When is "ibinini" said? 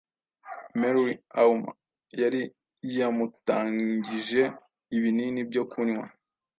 4.95-5.41